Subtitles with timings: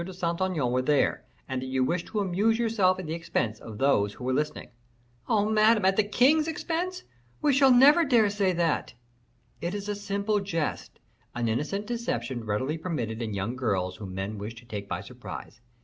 [0.03, 3.59] de Saint Aignan were there, and that you wished to amuse yourself at the expense
[3.59, 4.67] of those who were listening."
[5.29, 7.03] "Oh, Madame, at the king's expense;
[7.39, 8.95] we shall never dare say that!"
[9.61, 10.97] "It is a simple jest;
[11.35, 15.61] an innocent deception readily permitted in young girls whom men wish to take by surprise.